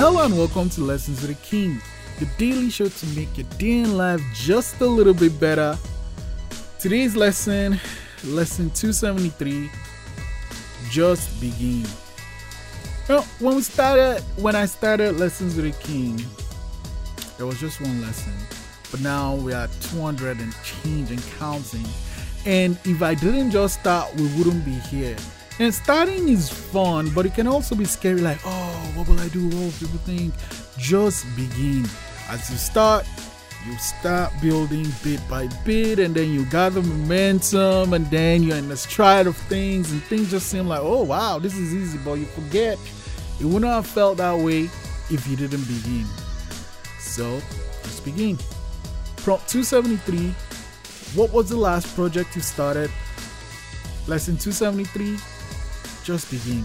Hello 0.00 0.24
and 0.24 0.38
welcome 0.38 0.70
to 0.70 0.80
Lessons 0.82 1.20
with 1.22 1.36
the 1.36 1.44
King, 1.44 1.82
the 2.20 2.26
daily 2.38 2.70
show 2.70 2.86
to 2.86 3.06
make 3.16 3.36
your 3.36 3.48
day 3.58 3.80
in 3.80 3.96
life 3.96 4.20
just 4.32 4.80
a 4.80 4.86
little 4.86 5.12
bit 5.12 5.40
better. 5.40 5.76
Today's 6.78 7.16
lesson, 7.16 7.80
lesson 8.24 8.70
273, 8.70 9.68
just 10.88 11.40
begin. 11.40 11.84
Well, 13.08 13.22
when 13.40 13.56
we 13.56 13.62
started, 13.62 14.22
when 14.36 14.54
I 14.54 14.66
started 14.66 15.16
Lessons 15.16 15.56
with 15.56 15.64
the 15.64 15.82
King, 15.84 16.24
there 17.36 17.46
was 17.46 17.58
just 17.58 17.80
one 17.80 18.00
lesson, 18.00 18.34
but 18.92 19.00
now 19.00 19.34
we 19.34 19.52
are 19.52 19.66
200 19.90 20.38
and 20.38 20.54
change 20.62 21.10
and 21.10 21.20
counting. 21.40 21.84
And 22.46 22.78
if 22.84 23.02
I 23.02 23.14
didn't 23.14 23.50
just 23.50 23.80
start, 23.80 24.14
we 24.14 24.28
wouldn't 24.36 24.64
be 24.64 24.74
here. 24.74 25.16
And 25.58 25.74
starting 25.74 26.28
is 26.28 26.48
fun, 26.48 27.10
but 27.16 27.26
it 27.26 27.34
can 27.34 27.48
also 27.48 27.74
be 27.74 27.84
scary 27.84 28.20
like, 28.20 28.38
oh, 28.44 28.57
what 28.98 29.06
will 29.06 29.20
I 29.20 29.28
do? 29.28 29.44
What 29.46 29.54
will 29.54 29.70
people 29.78 29.98
think? 29.98 30.34
Just 30.76 31.24
begin. 31.36 31.86
As 32.28 32.50
you 32.50 32.56
start, 32.56 33.06
you 33.64 33.78
start 33.78 34.32
building 34.42 34.86
bit 35.04 35.20
by 35.28 35.46
bit, 35.64 36.00
and 36.00 36.14
then 36.14 36.32
you 36.32 36.44
gather 36.46 36.82
momentum, 36.82 37.92
and 37.92 38.10
then 38.10 38.42
you're 38.42 38.56
in 38.56 38.68
the 38.68 38.76
stride 38.76 39.28
of 39.28 39.36
things, 39.36 39.92
and 39.92 40.02
things 40.04 40.32
just 40.32 40.48
seem 40.48 40.66
like, 40.66 40.80
oh, 40.82 41.04
wow, 41.04 41.38
this 41.38 41.56
is 41.56 41.72
easy, 41.72 41.98
but 42.04 42.14
you 42.14 42.24
forget 42.24 42.76
it 43.40 43.44
wouldn't 43.44 43.70
have 43.70 43.86
felt 43.86 44.18
that 44.18 44.36
way 44.36 44.64
if 45.10 45.26
you 45.28 45.36
didn't 45.36 45.64
begin. 45.64 46.04
So, 46.98 47.40
let's 47.84 48.00
begin. 48.00 48.36
Prompt 49.18 49.48
273 49.48 50.30
What 51.14 51.32
was 51.32 51.50
the 51.50 51.56
last 51.56 51.94
project 51.94 52.34
you 52.34 52.42
started? 52.42 52.90
Lesson 54.08 54.36
273 54.36 55.18
Just 56.04 56.30
begin. 56.32 56.64